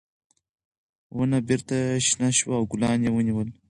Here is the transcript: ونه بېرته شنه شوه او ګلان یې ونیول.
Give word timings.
ونه 1.17 1.37
بېرته 1.49 1.77
شنه 2.07 2.29
شوه 2.37 2.55
او 2.59 2.65
ګلان 2.71 2.99
یې 3.05 3.11
ونیول. 3.13 3.49